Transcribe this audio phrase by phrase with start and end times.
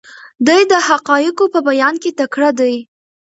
[0.47, 2.75] دی د حقایقو په بیان کې تکړه دی.